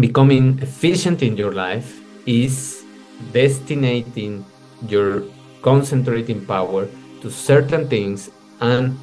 [0.00, 2.84] becoming efficient in your life is
[3.32, 4.44] destinating
[4.86, 5.22] your
[5.62, 6.88] concentrating power
[7.20, 8.30] to certain things
[8.60, 8.98] and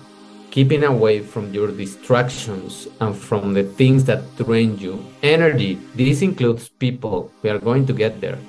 [0.51, 5.05] keeping away from your distractions and from the things that drain you.
[5.21, 7.31] Energy, this includes people.
[7.41, 8.39] We are going to get there.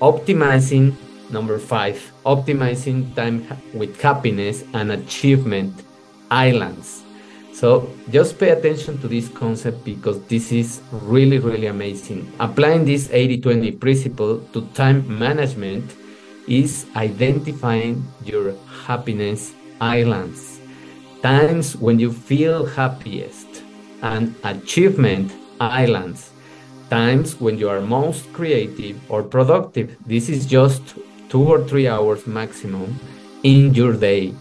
[0.00, 0.94] Optimizing,
[1.30, 5.72] number five, optimizing time with happiness and achievement
[6.30, 7.02] islands.
[7.62, 12.32] So just pay attention to this concept because this is really, really amazing.
[12.40, 15.94] Applying this 80 20 principle to time management
[16.48, 20.58] is identifying your happiness islands,
[21.22, 23.62] times when you feel happiest,
[24.02, 26.32] and achievement islands,
[26.90, 29.96] times when you are most creative or productive.
[30.04, 30.96] This is just
[31.28, 32.98] two or three hours maximum
[33.44, 34.34] in your day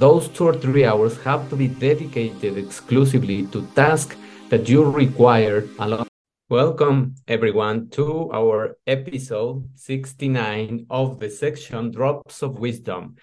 [0.00, 4.16] those two or three hours have to be dedicated exclusively to tasks
[4.48, 6.08] that you require a lot.
[6.48, 13.16] Welcome everyone to our episode 69 of the section Drops of Wisdom.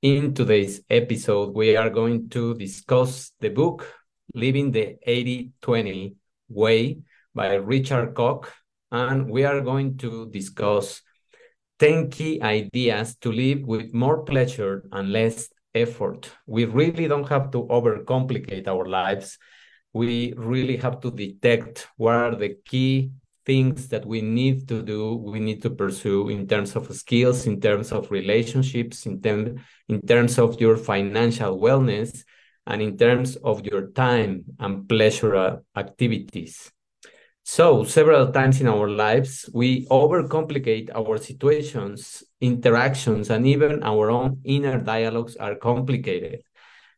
[0.00, 3.86] In today's episode, we are going to discuss the book
[4.34, 6.16] Living the 80 20
[6.48, 7.00] Way
[7.34, 8.50] by Richard Koch,
[8.90, 11.02] and we are going to discuss
[11.78, 16.30] 10 key ideas to live with more pleasure and less effort.
[16.46, 19.38] We really don't have to overcomplicate our lives.
[19.92, 23.12] We really have to detect what are the key
[23.44, 27.60] things that we need to do, we need to pursue in terms of skills, in
[27.60, 32.24] terms of relationships, in, term, in terms of your financial wellness,
[32.66, 36.70] and in terms of your time and pleasure activities.
[37.44, 44.40] So, several times in our lives, we overcomplicate our situations, interactions, and even our own
[44.44, 46.42] inner dialogues are complicated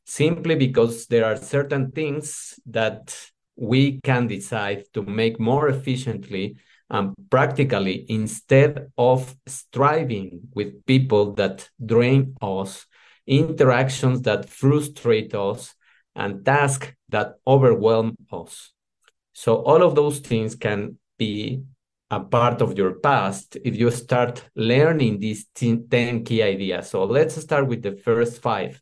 [0.04, 3.16] simply because there are certain things that
[3.56, 6.56] we can decide to make more efficiently
[6.90, 12.86] and practically instead of striving with people that drain us,
[13.26, 15.74] interactions that frustrate us,
[16.14, 18.72] and tasks that overwhelm us.
[19.34, 21.62] So all of those things can be
[22.10, 26.90] a part of your past if you start learning these 10 key ideas.
[26.90, 28.80] So let's start with the first five.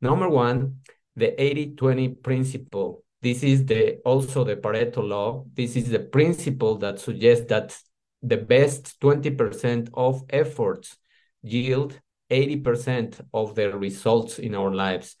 [0.00, 0.80] Number one,
[1.14, 3.04] the 80-20 principle.
[3.22, 5.44] This is the also the Pareto law.
[5.54, 7.78] This is the principle that suggests that
[8.22, 10.96] the best 20% of efforts
[11.42, 11.98] yield
[12.30, 15.16] 80% of the results in our lives.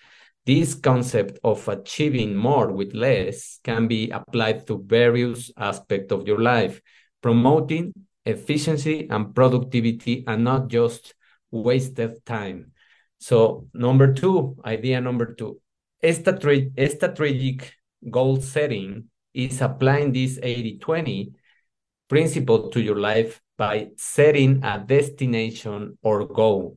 [0.50, 6.40] This concept of achieving more with less can be applied to various aspects of your
[6.40, 6.82] life,
[7.22, 7.94] promoting
[8.24, 11.14] efficiency and productivity and not just
[11.52, 12.72] wasted time.
[13.20, 15.60] So, number two, idea number two,
[16.02, 17.72] strategic
[18.10, 21.32] goal setting is applying this 80 20
[22.08, 26.76] principle to your life by setting a destination or goal.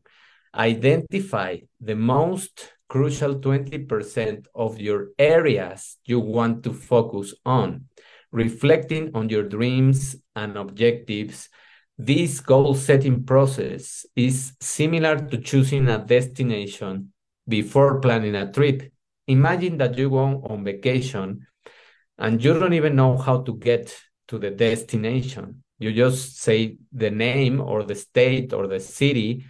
[0.54, 7.86] Identify the most crucial 20% of your areas you want to focus on,
[8.32, 11.50] reflecting on your dreams and objectives.
[11.98, 17.14] This goal setting process is similar to choosing a destination
[17.48, 18.92] before planning a trip.
[19.28, 21.46] Imagine that you go on vacation
[22.18, 23.96] and you don't even know how to get
[24.28, 25.64] to the destination.
[25.80, 29.46] You just say the name or the state or the city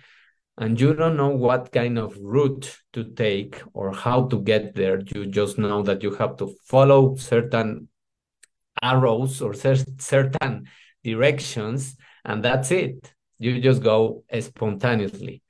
[0.57, 5.01] and you don't know what kind of route to take or how to get there.
[5.15, 7.87] You just know that you have to follow certain
[8.81, 10.67] arrows or certain
[11.03, 13.13] directions and that's it.
[13.39, 15.41] You just go spontaneously.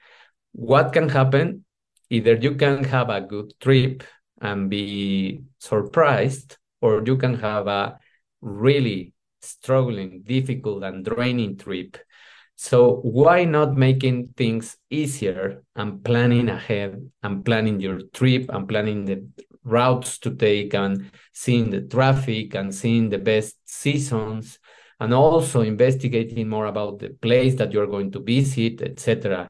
[0.53, 1.65] What can happen?
[2.09, 4.03] Either you can have a good trip
[4.41, 7.99] and be surprised or you can have a
[8.41, 11.97] really struggling difficult and draining trip
[12.63, 19.03] so why not making things easier and planning ahead and planning your trip and planning
[19.03, 19.21] the
[19.65, 24.59] routes to take and seeing the traffic and seeing the best seasons
[25.01, 29.49] and also investigating more about the place that you're going to visit, etc.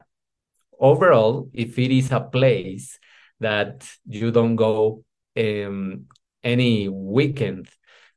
[0.80, 2.98] Overall, if it is a place
[3.38, 5.04] that you don't go
[5.36, 6.06] um,
[6.42, 7.68] any weekend,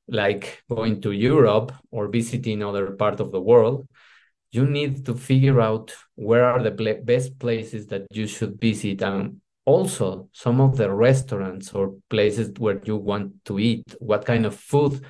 [0.08, 3.88] like going to Europe or visiting other part of the world,
[4.52, 9.42] you need to figure out where are the best places that you should visit and
[9.66, 14.56] also some of the restaurants or places where you want to eat what kind of
[14.56, 15.04] food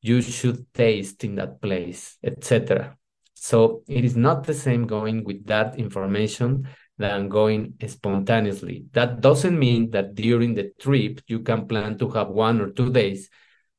[0.00, 2.96] you should taste in that place etc
[3.34, 9.58] so it is not the same going with that information than going spontaneously that doesn't
[9.58, 13.28] mean that during the trip you can plan to have one or two days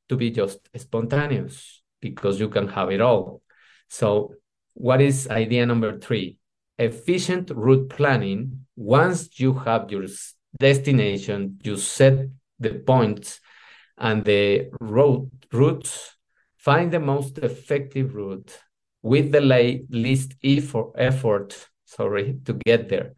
[0.10, 3.42] to be just spontaneous because you can have it all.
[3.88, 4.34] So,
[4.80, 6.38] what is idea number three?
[6.78, 8.66] Efficient route planning.
[8.78, 10.06] Once you have your
[10.58, 12.30] destination, you set
[12.60, 13.42] the points
[13.98, 16.16] and the road routes,
[16.58, 18.58] find the most effective route
[19.02, 19.42] with the
[19.90, 23.14] least effort, effort sorry, to get there.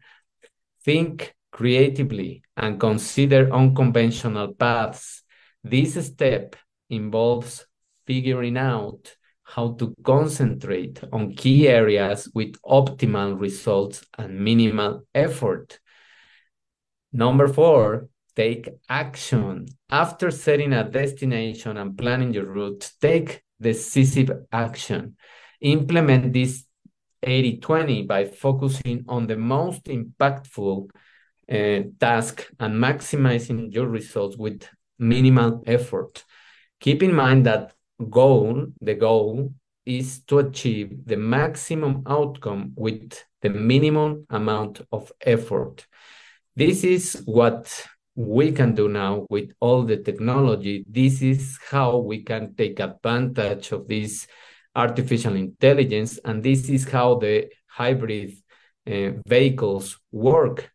[0.84, 5.22] Think creatively and consider unconventional paths.
[5.62, 6.56] This step
[6.90, 7.66] involves
[8.04, 9.14] figuring out
[9.54, 15.78] how to concentrate on key areas with optimal results and minimal effort.
[17.12, 19.66] Number four, take action.
[19.90, 25.16] After setting a destination and planning your route, take decisive action.
[25.60, 26.64] Implement this
[27.22, 30.88] 80 20 by focusing on the most impactful
[31.52, 34.66] uh, task and maximizing your results with
[34.98, 36.24] minimal effort.
[36.80, 37.74] Keep in mind that
[38.10, 39.52] goal, the goal
[39.84, 45.86] is to achieve the maximum outcome with the minimum amount of effort.
[46.54, 47.84] This is what
[48.14, 50.84] we can do now with all the technology.
[50.88, 54.26] This is how we can take advantage of this
[54.74, 58.32] artificial intelligence, and this is how the hybrid
[58.86, 60.70] uh, vehicles work.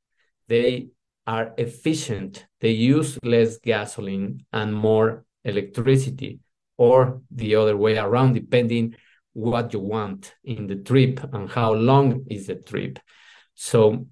[0.48, 0.90] They
[1.26, 6.40] are efficient, they use less gasoline and more electricity,
[6.78, 8.96] or the other way around, depending
[9.34, 13.00] what you want in the trip and how long is the trip.
[13.56, 14.08] So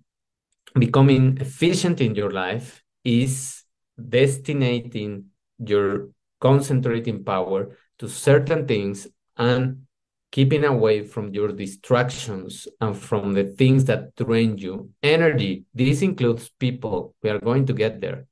[0.77, 3.63] becoming efficient in your life is
[3.97, 5.25] destinating
[5.57, 6.09] your
[6.39, 9.07] concentrating power to certain things
[9.37, 9.85] and
[10.31, 14.89] keeping away from your distractions and from the things that drain you.
[15.01, 17.15] Energy, this includes people.
[17.23, 18.27] We are going to get there.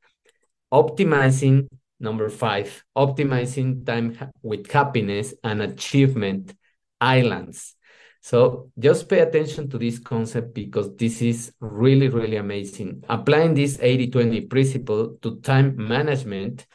[0.71, 1.69] Optimizing,
[2.03, 6.53] number five, optimizing time with happiness and achievement
[7.01, 7.75] islands.
[8.21, 13.03] So just pay attention to this concept because this is really, really amazing.
[13.09, 16.65] Applying this 80 20 principle to time management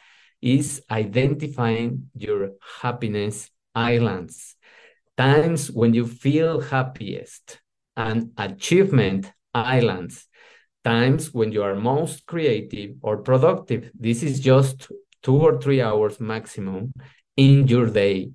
[0.41, 4.55] is identifying your happiness islands,
[5.17, 7.59] times when you feel happiest,
[7.97, 10.27] and achievement islands,
[10.83, 13.91] times when you are most creative or productive.
[13.93, 14.91] This is just
[15.21, 16.93] two or three hours maximum
[17.35, 18.31] in your day.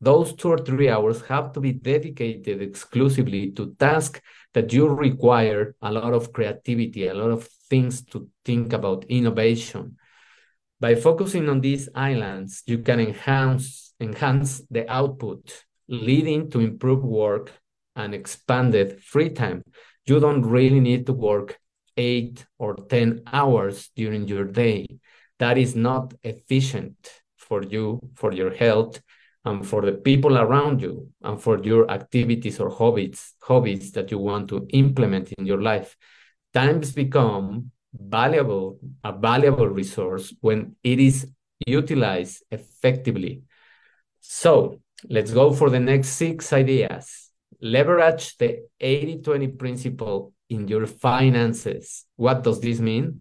[0.00, 4.20] Those two or three hours have to be dedicated exclusively to tasks
[4.54, 9.96] that you require a lot of creativity, a lot of things to think about, innovation.
[10.80, 17.52] By focusing on these islands, you can enhance enhance the output, leading to improved work
[17.96, 19.64] and expanded free time.
[20.06, 21.58] You don't really need to work
[21.96, 24.86] eight or 10 hours during your day.
[25.38, 26.96] That is not efficient
[27.36, 29.00] for you, for your health,
[29.44, 34.18] and for the people around you, and for your activities or hobbies, hobbies that you
[34.18, 35.96] want to implement in your life.
[36.52, 41.26] Times become valuable, a valuable resource when it is
[41.66, 43.42] utilized effectively
[44.20, 47.30] so let's go for the next six ideas.
[47.60, 52.04] Leverage the 80 20 principle in your finances.
[52.16, 53.20] What does this mean?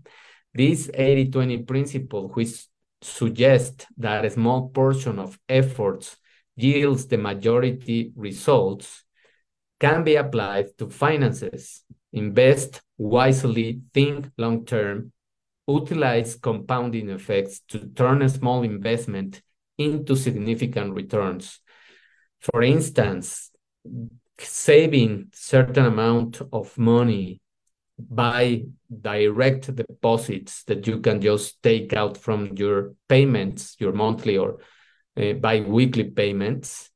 [0.54, 2.66] This 80 20 principle, which
[3.02, 6.18] suggests that a small portion of efforts
[6.56, 9.04] yields the majority results,
[9.80, 11.84] can be applied to finances.
[12.13, 15.12] Invest wisely, think long term,
[15.68, 19.42] utilize compounding effects to turn a small investment
[19.77, 21.60] into significant returns.
[22.39, 23.51] For instance,
[24.39, 27.42] saving certain amount of money
[28.00, 28.63] by
[29.01, 34.60] direct deposits that you can just take out from your payments, your monthly or
[35.18, 36.89] uh, bi-weekly payments,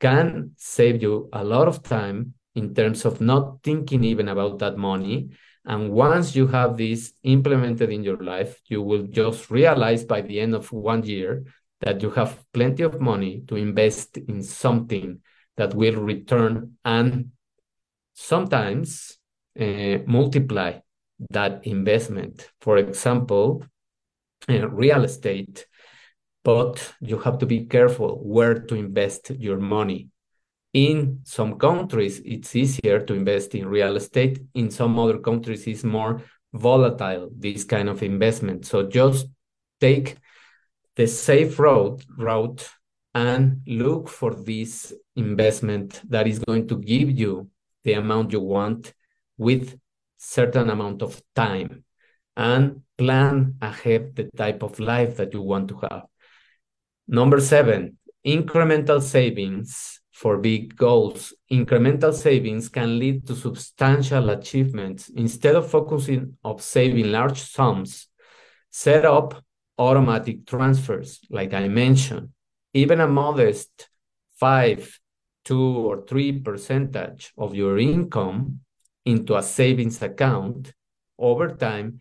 [0.00, 4.76] can save you a lot of time in terms of not thinking even about that
[4.76, 5.30] money.
[5.64, 10.40] And once you have this implemented in your life, you will just realize by the
[10.40, 11.44] end of one year
[11.80, 15.20] that you have plenty of money to invest in something
[15.56, 17.32] that will return and
[18.14, 19.15] sometimes
[19.60, 20.78] uh, multiply
[21.30, 22.50] that investment.
[22.60, 23.64] For example,
[24.48, 25.66] uh, real estate,
[26.44, 30.08] but you have to be careful where to invest your money.
[30.72, 34.40] In some countries, it's easier to invest in real estate.
[34.54, 36.22] In some other countries, it's more
[36.52, 38.66] volatile, this kind of investment.
[38.66, 39.26] So just
[39.80, 40.16] take
[40.96, 42.68] the safe route route
[43.14, 47.48] and look for this investment that is going to give you
[47.84, 48.92] the amount you want
[49.38, 49.78] with
[50.16, 51.84] certain amount of time
[52.36, 56.04] and plan ahead the type of life that you want to have
[57.08, 61.34] number 7 incremental savings for big goals.
[61.52, 65.10] Incremental savings can lead to substantial achievements.
[65.10, 68.08] Instead of focusing on saving large sums,
[68.70, 69.44] set up
[69.78, 72.30] automatic transfers, like I mentioned.
[72.72, 73.88] Even a modest
[74.40, 74.98] 5,
[75.44, 78.60] 2, or 3 percentage of your income
[79.06, 80.74] into a savings account
[81.18, 82.00] over time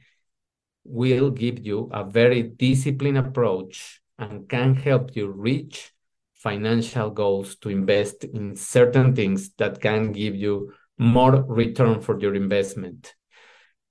[0.83, 5.91] will give you a very disciplined approach and can help you reach
[6.33, 12.35] financial goals to invest in certain things that can give you more return for your
[12.35, 13.15] investment.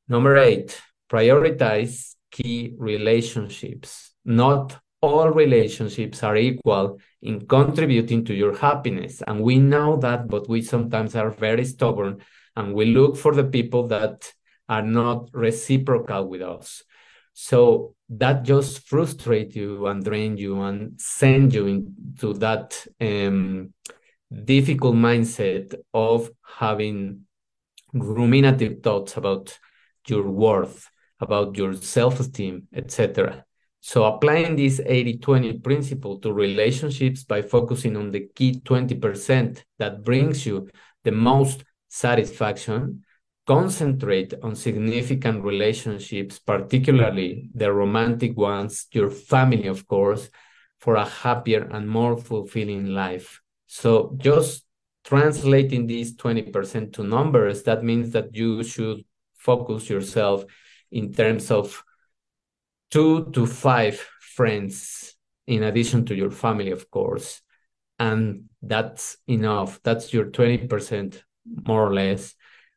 [0.08, 0.80] Number eight,
[1.10, 4.12] prioritize key relationships.
[4.24, 9.22] Not all relationships are equal in contributing to your happiness.
[9.26, 12.22] And we know that, but we sometimes are very stubborn
[12.56, 14.32] and we look for the people that
[14.68, 16.82] are not reciprocal with us.
[17.32, 23.72] So that just frustrate you and drain you and send you into that um,
[24.44, 27.22] difficult mindset of having
[27.92, 29.58] ruminative thoughts about
[30.06, 30.88] your worth,
[31.20, 33.44] about your self-esteem, etc.
[33.80, 40.46] So applying this 80-20 principle to relationships by focusing on the key 20% that brings
[40.46, 40.68] you
[41.02, 43.04] the most satisfaction
[43.46, 50.28] concentrate on significant relationships, particularly the romantic ones, your family, of course,
[50.80, 53.40] for a happier and more fulfilling life.
[53.66, 54.64] So just
[55.04, 59.04] translating these 20% to numbers, that means that you should
[59.36, 60.44] focus yourself
[60.90, 61.84] in terms of
[62.90, 65.14] two to five friends
[65.46, 67.42] in addition to your family, of course.
[67.98, 69.80] And that's enough.
[69.84, 71.22] That's your 20%,
[71.66, 72.34] more or less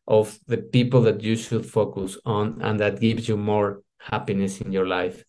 [0.07, 4.71] of the people that you should focus on and that gives you more happiness in
[4.71, 5.24] your life.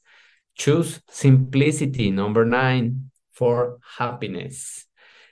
[0.54, 4.86] Choose simplicity, number nine, for happiness.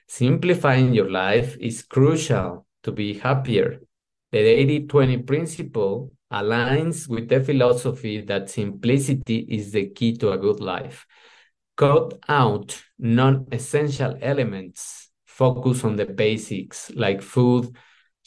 [0.07, 3.81] Simplifying your life is crucial to be happier.
[4.31, 10.37] The 80 20 principle aligns with the philosophy that simplicity is the key to a
[10.37, 11.05] good life.
[11.75, 17.75] Cut out non essential elements, focus on the basics like food,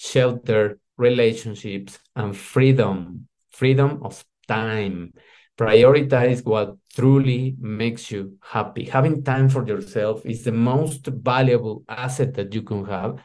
[0.01, 5.13] shelter, relationships, and freedom, freedom of time.
[5.59, 8.85] Prioritize what truly makes you happy.
[8.87, 13.23] Having time for yourself is the most valuable asset that you can have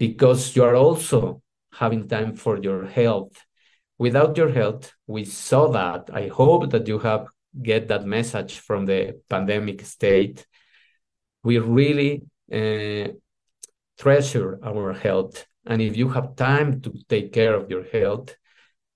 [0.00, 3.46] because you are also having time for your health.
[3.96, 6.10] Without your health, we saw that.
[6.12, 7.28] I hope that you have
[7.62, 10.44] get that message from the pandemic state.
[11.44, 13.12] We really uh,
[13.96, 18.36] treasure our health and if you have time to take care of your health,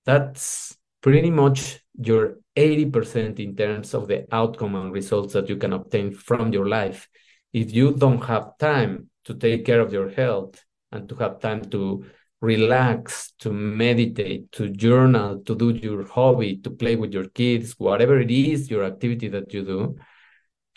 [0.05, 5.73] that's pretty much your 80% in terms of the outcome and results that you can
[5.73, 7.07] obtain from your life.
[7.53, 11.69] If you don't have time to take care of your health and to have time
[11.71, 12.05] to
[12.41, 18.19] relax, to meditate, to journal, to do your hobby, to play with your kids, whatever
[18.19, 19.95] it is, your activity that you do,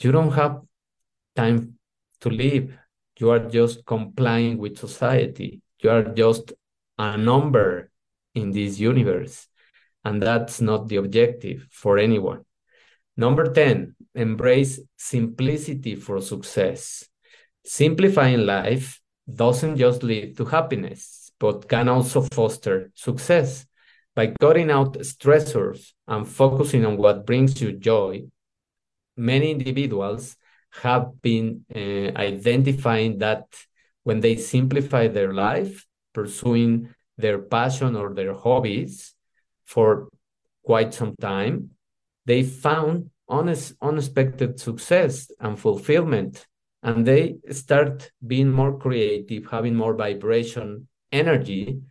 [0.01, 0.61] you don't have
[1.35, 1.75] time
[2.21, 2.77] to live.
[3.19, 5.61] You are just complying with society.
[5.81, 6.53] You are just
[6.99, 7.91] a number
[8.35, 9.47] in this universe.
[10.05, 12.45] And that's not the objective for anyone.
[13.17, 17.05] Number 10, embrace simplicity for success.
[17.65, 19.01] Simplifying life
[19.33, 23.67] doesn't just lead to happiness, but can also foster success.
[24.15, 28.25] By cutting out stressors and focusing on what brings you joy,
[29.17, 30.37] many individuals
[30.71, 31.79] have been uh,
[32.19, 33.45] identifying that
[34.09, 35.85] when they simplify their life,
[36.15, 36.89] pursuing
[37.19, 39.13] their passion or their hobbies
[39.67, 40.09] for
[40.63, 41.69] quite some time,
[42.25, 46.47] they found honest, unexpected success and fulfillment.
[46.83, 51.83] And they start being more creative, having more vibration, energy,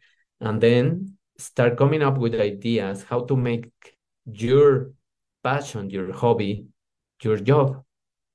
[0.41, 3.69] and then start coming up with ideas how to make
[4.25, 4.89] your
[5.43, 6.65] passion, your hobby,
[7.21, 7.83] your job.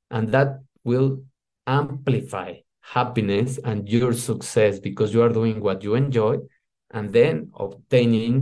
[0.09, 1.25] And that will
[1.67, 2.53] amplify
[2.95, 6.37] happiness and your success because you are doing what you enjoy
[6.91, 8.35] and then obtaining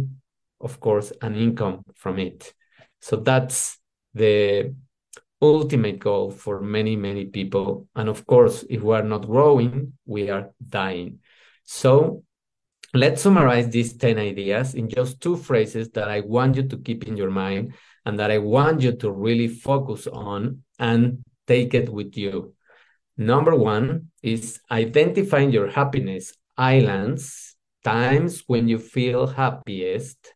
[0.60, 2.52] of course an income from it.
[3.00, 3.78] So that's
[4.12, 4.74] the
[5.40, 7.88] ultimate goal for many many people.
[7.94, 11.20] And of course if we are not growing we are dying.
[11.64, 12.24] So
[12.92, 17.06] let's summarize these 10 ideas in just two phrases that i want you to keep
[17.06, 17.72] in your mind
[18.04, 22.52] and that i want you to really focus on and take it with you
[23.20, 30.32] Number one is identifying your happiness islands, times when you feel happiest,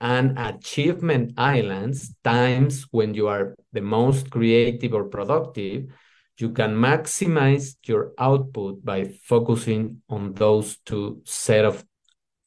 [0.00, 5.92] and achievement islands, times when you are the most creative or productive.
[6.38, 11.84] You can maximize your output by focusing on those two set of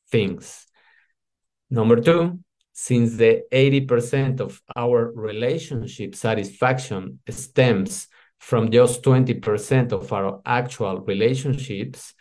[0.10, 0.66] things.
[1.70, 2.40] Number two,
[2.72, 8.08] since the 80% of our relationship satisfaction stems
[8.44, 12.14] from just 20% of our actual relationships,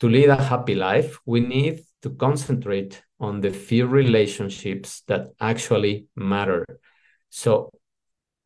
[0.00, 6.06] to lead a happy life, we need to concentrate on the few relationships that actually
[6.16, 6.64] matter.
[7.28, 7.70] So,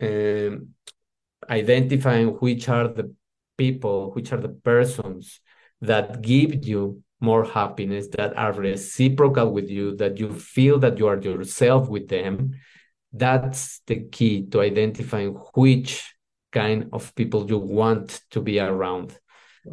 [0.03, 0.71] um,
[1.49, 3.15] identifying which are the
[3.57, 5.39] people, which are the persons
[5.81, 11.07] that give you more happiness, that are reciprocal with you, that you feel that you
[11.07, 12.55] are yourself with them.
[13.13, 16.12] That's the key to identifying which
[16.53, 19.19] kind of people you want to be around.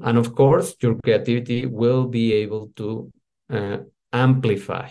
[0.04, 3.12] And of course, your creativity will be able to
[3.50, 3.78] uh,
[4.14, 4.90] amplify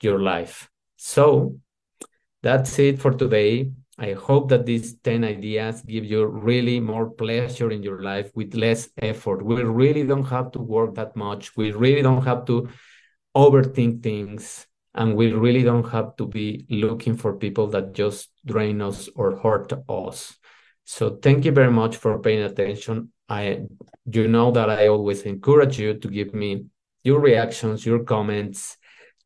[0.00, 0.68] your life.
[0.96, 1.58] So
[2.42, 3.70] that's it for today.
[3.98, 8.54] I hope that these 10 ideas give you really more pleasure in your life with
[8.54, 9.44] less effort.
[9.44, 11.56] We really don't have to work that much.
[11.56, 12.68] We really don't have to
[13.36, 14.66] overthink things.
[14.94, 19.36] And we really don't have to be looking for people that just drain us or
[19.36, 20.36] hurt us.
[20.84, 23.12] So thank you very much for paying attention.
[23.28, 23.62] I
[24.10, 26.66] you know that I always encourage you to give me
[27.02, 28.76] your reactions, your comments,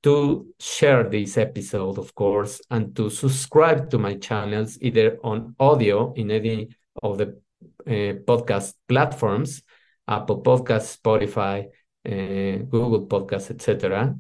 [0.02, 6.12] to share this episode, of course, and to subscribe to my channels either on audio
[6.14, 6.68] in any
[7.02, 7.40] of the
[7.86, 9.62] uh, podcast platforms,
[10.06, 11.66] Apple Podcasts, Spotify,
[12.06, 14.14] uh, Google Podcasts, etc.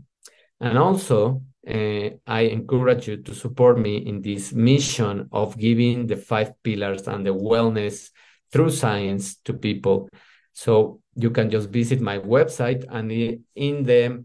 [0.60, 6.16] And also, uh, I encourage you to support me in this mission of giving the
[6.16, 8.10] five pillars and the wellness
[8.50, 10.08] through science to people.
[10.52, 13.12] So you can just visit my website and
[13.54, 14.24] in the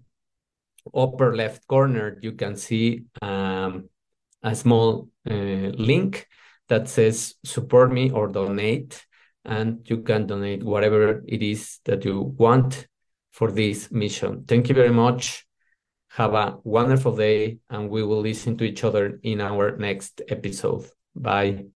[0.93, 3.89] upper left corner, you can see um,
[4.41, 6.27] a small uh, link
[6.69, 9.05] that says support me or donate.
[9.45, 12.87] And you can donate whatever it is that you want
[13.31, 14.45] for this mission.
[14.47, 15.45] Thank you very much.
[16.13, 20.85] Have a wonderful day, and we will listen to each other in our next episode.
[21.15, 21.72] Bye.